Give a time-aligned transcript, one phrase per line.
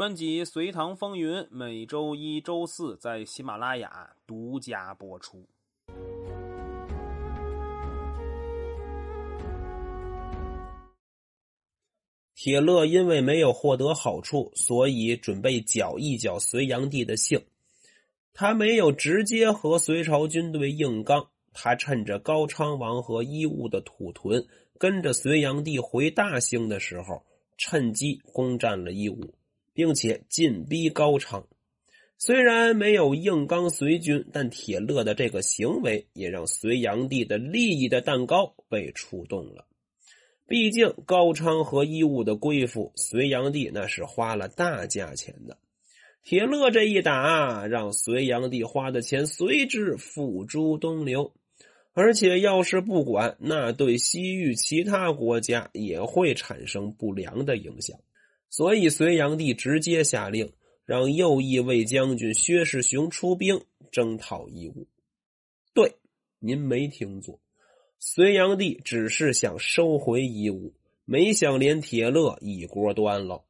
[0.00, 5.46] 专辑《隋唐风云》每周一、周四在喜马拉雅独家播出。
[12.34, 17.38] 铁勒因为没有获得好处，所以准备搅一搅隋炀帝的兴。
[18.32, 24.42] 他没有直接和隋朝军队硬刚，他趁着高昌王和伊吾的土屯
[24.78, 27.22] 跟着隋炀帝回大兴的时候，
[27.58, 29.34] 趁机攻占了伊吾，
[29.80, 31.46] 并且进逼高昌。
[32.18, 39.64] 虽然没有硬刚隋军，但铁勒的这个行为也让隋炀帝的利益的蛋糕被触动了。
[40.46, 45.56] 毕竟高昌和伊物的归附，隋炀帝那是花了大价钱的。
[46.24, 51.32] 铁勒这一打，让隋炀帝花的钱随之付诸东流，
[51.94, 57.98] 而且要是不管，那对西域其他国家也会产生不良的影响。
[58.50, 60.52] 所以隋炀帝直接下令，
[60.84, 64.86] 让右翼卫将军薛世雄出兵征讨伊吾。
[65.72, 65.94] 对，
[66.40, 67.40] 您没听错。
[68.00, 73.44] 隋炀帝只是想收回夷吾，没想连铁勒一锅端了。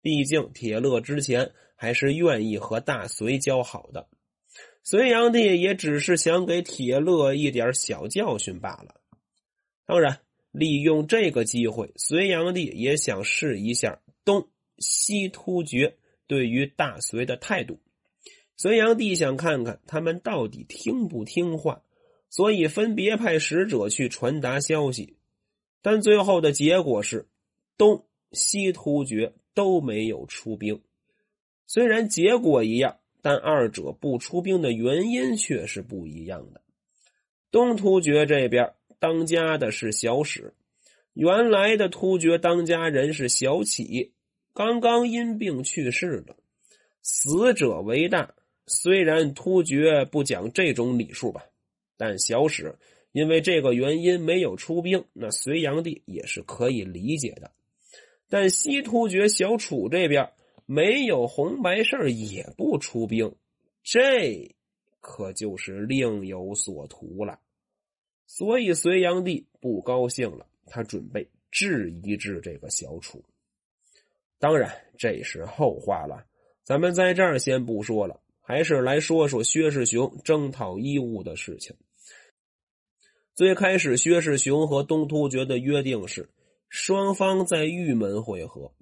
[0.00, 4.08] 毕竟铁勒之前还是愿意和大隋交好的，
[4.82, 9.00] 隋炀帝也只是想给铁勒一点小教训罢了。
[9.84, 14.00] 当然，利用这个机会，隋炀帝也想试一下
[14.82, 17.80] 西突厥对于大隋的态度。
[18.56, 21.82] 隋炀帝想看看他们到底听不听话。
[22.34, 25.18] 所以分别派使者去传达消息，
[25.82, 27.28] 但最后的结果是，
[27.76, 30.80] 东西突厥都没有出兵。
[31.66, 36.62] 虽然结果一样，但二者不出兵的原因却是不一样的。
[37.50, 40.54] 东突厥这边当家的是小史，
[41.12, 44.14] 原来的突厥当家人是小启，
[44.54, 46.36] 刚刚因病去世了。
[47.02, 48.34] 死者为大，
[48.66, 51.44] 虽然突厥不讲这种礼数吧。
[51.96, 52.76] 但小史
[53.12, 57.50] 因为这个原因没有出兵，那隋炀帝也是可以理解的。
[58.28, 60.32] 但西突厥小楚这边
[60.66, 63.34] 没有红白事也不出兵，
[63.82, 64.54] 这
[65.00, 67.40] 可就是另有所图了。
[68.26, 73.22] 所以隋炀帝不高兴了，他准备治一治这个小楚。
[74.42, 76.24] 当然这是后话了，
[76.64, 81.76] 咱们在这儿先不说了，还是来说说薛世雄征讨伊吾的事情。
[83.36, 86.28] 最开始，薛世雄和东突厥的约定是
[86.68, 88.72] 双方在玉门会合，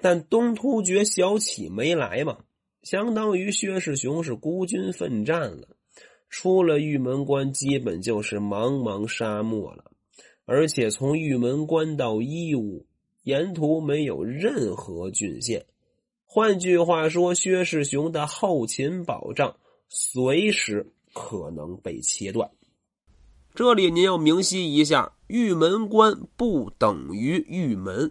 [0.00, 2.44] 但东突厥小启没来嘛，
[2.84, 5.76] 相当于薛世雄是孤军奋战了。
[6.30, 9.90] 出了玉门关，基本就是茫茫沙漠了。
[10.44, 12.86] 而且从玉门关到伊吾，
[13.24, 15.64] 沿途没有任何郡县。
[16.24, 19.54] 换句话说，薛世雄的后勤保障
[19.88, 22.50] 随时可能被切断。
[23.54, 28.10] 这里您要明晰一下，玉门关不等于玉门，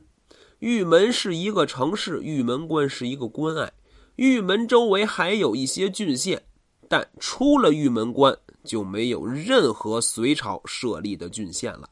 [0.60, 3.74] 玉门是一个城市，玉门关是一个关隘，
[4.18, 6.44] 玉门周围还有一些郡县，
[6.88, 11.90] 但出了玉门关就没有任何隋朝设立的郡县了。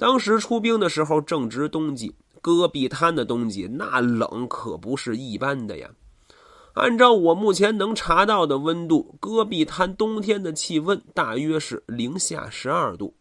[0.00, 5.90] 当时出兵的时候正值冬季，戈壁滩的冬季那冷可不是一般的呀。
[6.72, 13.14] 按照我目前能查到的温度，戈壁滩冬天的气温大约是零下十二度。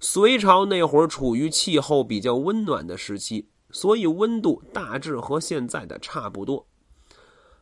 [0.00, 6.66] 隋朝那会儿处于气候比较温暖的时期，所以温度大致和现在的差不多。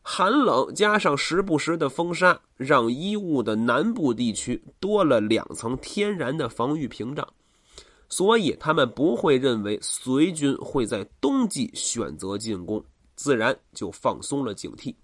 [0.00, 7.26] 寒冷加上时不时的风沙，让衣物的南部地区多了两层天然的防御屏障，
[8.16, 12.80] 所以他们不会认为隋军会在冬季选择进攻，
[13.16, 14.94] 自然就放松了警惕。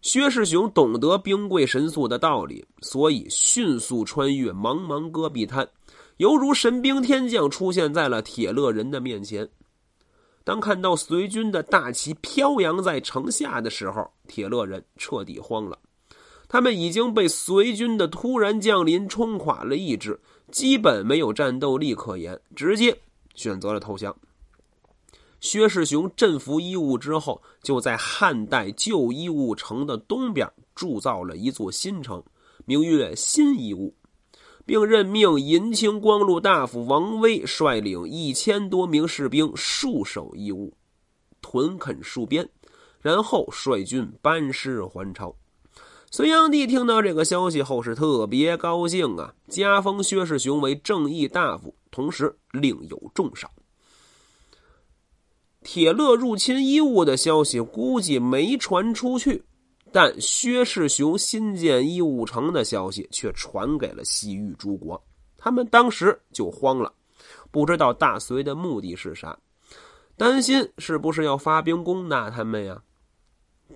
[0.00, 5.68] 薛世雄懂得兵贵神速的道理，所以迅速穿越茫茫戈壁滩，
[6.16, 9.46] 犹如神兵天将出现在了铁勒人的面前。
[10.44, 15.78] 当看到隋军的大旗飘扬在城下的时候，铁勒人彻底慌了。
[16.48, 20.18] 他们已经被隋军的突然降临冲垮了意志，
[20.50, 22.98] 基本没有战斗力可言，直接
[23.34, 24.16] 选择了投降。
[25.40, 32.22] 薛世雄镇服伊吾之后，就在汉代旧伊吾城的东边铸造了一座新城，
[32.64, 33.94] 名曰新伊吾，
[34.66, 40.74] 并任命银青光禄大夫王威率领一千多名士兵戍守伊吾，
[41.40, 42.48] 屯垦戍边，
[43.00, 45.36] 然后率军班师还朝。
[46.10, 53.50] 隋炀帝听到这个消息后是特别高兴啊，加封薛世雄为正义大夫，同时另有重赏。
[55.62, 59.44] 铁勒入侵伊吾的消息估计没传出去，
[59.92, 65.00] 但薛世雄新建伊吾城的消息却传给了西域诸国，
[65.36, 66.90] 他们当时就慌了，
[67.50, 69.38] 不知道大隋的目的是啥，
[70.16, 72.82] 担心是不是要发兵攻打他们呀？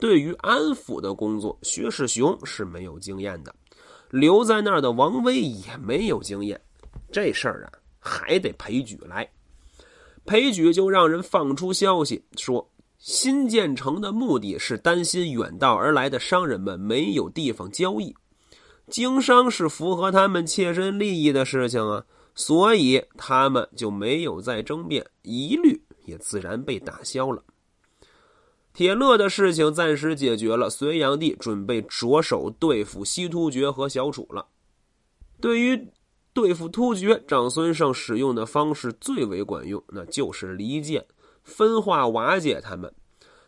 [0.01, 3.55] 对于安抚的工作，薛世雄是没有经验的，
[4.11, 6.61] 留在那儿的王威也没有经验，
[7.11, 9.29] 这事儿啊还得裴举来。
[10.25, 12.69] 裴举就让人放出消息说，
[12.99, 18.15] 新建成的目的是担心远道而来的商人们没有地方交易，
[18.89, 22.05] 经商是符合他们切身利益的事情啊，
[22.35, 27.43] 所以他们就没有再争辩，疑虑也自然被打消了。
[28.75, 34.47] 铁勒的事情暂时解决了，隋炀帝准备着手对付西突厥和小楚了。
[35.41, 35.89] 对于
[36.33, 41.05] 对付突厥，长孙晟使用的方式最为管用，那就是离间、
[41.43, 42.91] 分化、瓦解他们。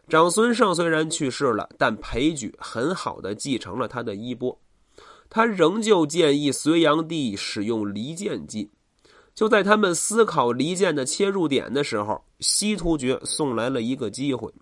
[0.07, 4.61] 长孙晟虽然去世了，但裴矩很好的继承了他的衣钵。
[5.31, 8.71] 他仍旧建议隋炀帝使用离间计。
[9.35, 14.53] 就在他们思考离间的切入点的时候，西突厥送来了一个机会。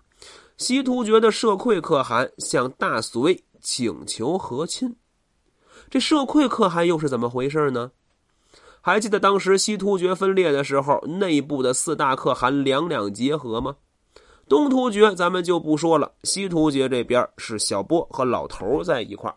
[0.62, 4.94] 西突厥的社会可汗向大隋请求和亲。
[5.90, 7.90] 这社会可汗又是怎么回事呢？
[8.80, 13.74] 还记得当时西突厥分裂的时候，内部的四大可汗两两结合吗？
[14.48, 19.34] 东突厥咱们就不说了，西突厥这边是小波和老头在一块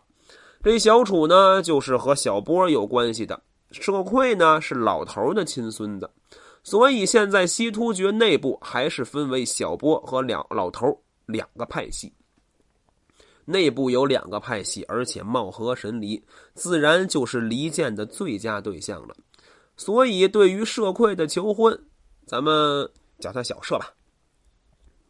[0.62, 3.42] 这小楚呢就是和小波有关系的，
[3.72, 6.08] 社会呢是老头的亲孙子，
[6.62, 10.96] 所以现在西突厥内部还是分为小波和两老头
[11.26, 12.12] 两个派系。
[13.44, 16.20] 内部有两个派系，而且貌合神离，
[16.54, 19.14] 自然就是离间的最佳对象了。
[19.76, 21.78] 所以，对于社会的求婚，
[22.26, 22.90] 咱们
[23.20, 23.92] 叫他小社吧。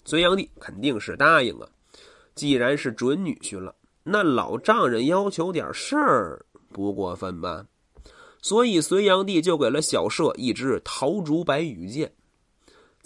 [0.04, 1.68] 隋炀帝肯定是答应啊。
[2.34, 7.66] 既然是准女婿了，那老丈人要求点事儿不过分吧？
[8.42, 12.12] 所以，隋炀帝就给了小社一支桃竹白羽箭。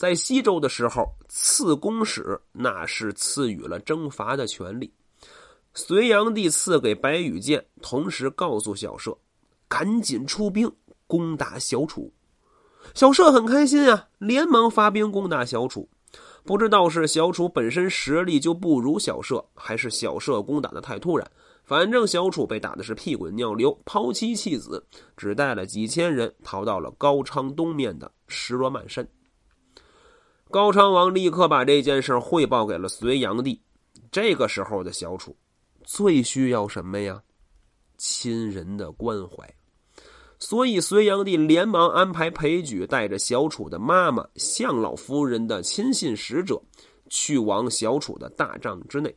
[0.00, 4.90] 在西周的时候，赐公使那是赐予了征伐的权利。
[5.74, 9.14] 隋炀帝赐给白羽箭，同时告诉小社，
[9.68, 10.72] 赶紧出兵。
[11.06, 12.10] 攻打小楚，
[12.94, 15.86] 小社很开心啊，连忙发兵攻打小楚。
[16.44, 21.30] 不知道是小楚本身实力就不如小社，还是小社攻打的太突然。
[21.62, 24.82] 反正小楚被打的是屁滚尿流，抛妻弃子，
[25.14, 29.06] 只带了几千人逃到了高昌东面的石罗曼山。
[30.50, 33.60] 高昌王立刻把这件事汇报给了隋炀帝。
[34.10, 35.36] 这个时候的小楚，
[35.84, 37.22] 最需要什么呀？
[37.96, 39.48] 亲人的关怀。
[40.40, 46.60] 所以，隋炀帝连忙安排裴矩带着小楚的妈妈向老夫人的亲信使者，
[47.08, 49.14] 去往小楚的大帐之内。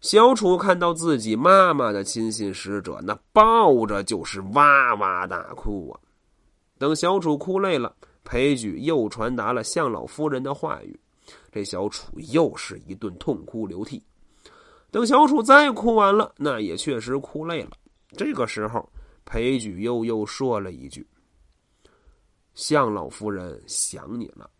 [0.00, 6.00] 小楚看到自己妈妈的亲信使者，那抱着就是哇哇大哭啊！
[6.78, 10.98] 等小楚哭累了，裴举又传达了向老夫人的话语，
[11.50, 14.02] 这小楚又是一顿痛哭流涕。
[14.90, 17.70] 等小楚再哭完了，那也确实哭累了。
[18.16, 18.88] 这个时候。
[19.22, 21.06] 裴举又又说了一句
[22.54, 24.50] ：“向老夫人想你了，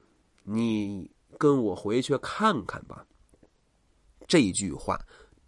[0.44, 3.04] 你跟我回去看看吧。”
[4.28, 4.96] 这句话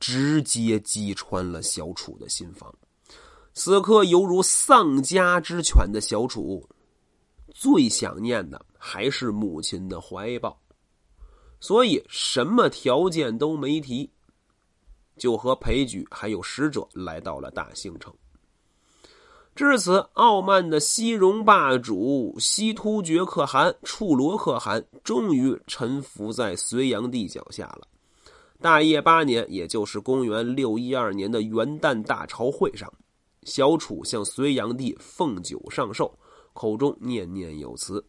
[0.01, 2.75] 直接击穿了小楚的心房。
[3.55, 6.69] 此刻犹如丧家之犬的小楚，
[7.55, 10.59] 最想念的还是母亲的怀抱，
[11.61, 14.11] 所以什么条件都没提，
[15.17, 18.13] 就和裴举还有使者来到了大兴城。
[19.55, 27.87] 至此，傲慢的西戎霸主西突厥可汗处罗可汗终于臣服在隋炀帝脚下了。
[28.63, 32.91] 大业八年，也就是公元六一二年的元旦大朝会上，
[33.43, 36.11] 小楚向隋炀帝奉酒上寿，
[36.53, 38.05] 口中念念有词，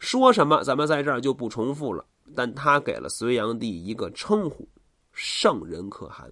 [0.00, 2.04] 说什么咱们在这儿就不重复了。
[2.36, 4.68] 但他给了隋炀帝一个称呼——
[5.12, 6.30] 圣人可汗。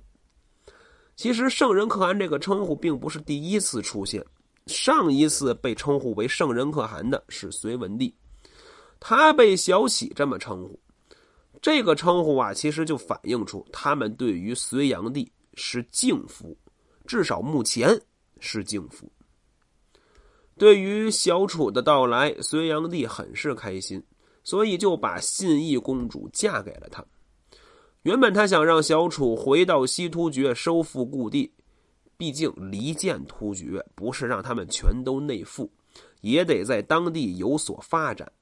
[1.17, 4.23] 其实，圣人可汗这个称呼并不是第一次出现。
[4.67, 8.15] 上一次被称呼为圣人可汗的是隋文帝，
[9.01, 10.79] 他被小启这么称呼。
[11.63, 16.55] 这个称呼啊，其实就反映出他们对于隋炀帝是敬服，
[17.07, 17.99] 至少目前
[18.39, 19.11] 是敬服。
[20.59, 24.03] 对于小楚的到来，隋炀帝很是开心，
[24.43, 27.05] 所以就把信义公主嫁给了他。
[28.03, 31.53] 原本他想让小楚回到西突厥收复故地。
[32.19, 35.71] 毕竟离间突厥不是让他们全都内附，
[36.23, 38.33] 也得在当地有所发展。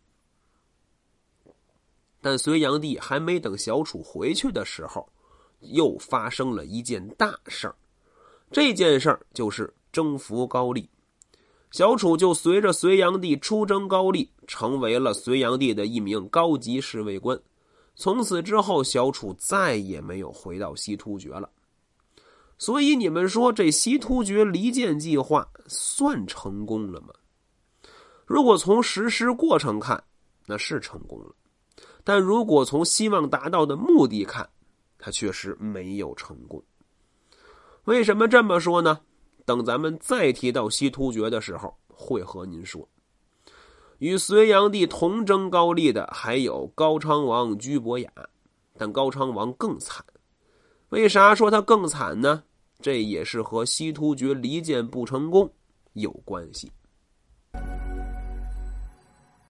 [2.21, 5.09] 但隋炀帝还没等小楚回去的时候，
[5.59, 7.75] 又发生了一件大事儿。
[8.52, 10.88] 这件事儿就是征服高丽，
[11.75, 17.37] 小楚就随着隋炀帝出征高丽，成为了隋炀帝的一名高级侍卫官。
[17.97, 21.50] 从此之后，小楚再也没有回到西突厥了。
[22.59, 27.09] 所以你们说，这西突厥离间计划算成功了吗？
[28.25, 30.00] 如果从实施过程看，
[30.47, 31.35] 那是成功了。
[32.04, 34.49] 但如果从希望达到的目的看，
[34.97, 36.62] 他确实没有成功。
[37.87, 39.00] 为什么这么说呢？
[39.45, 42.89] 等咱们再提到西突厥的时候，会和您说。
[43.99, 48.11] 与隋炀帝同征高丽的还有高昌王居伯雅，
[48.77, 50.05] 但高昌王更惨。
[50.89, 52.43] 为啥说他更惨呢？
[52.81, 55.51] 这也是和西突厥离间不成功
[55.95, 56.71] 有关系。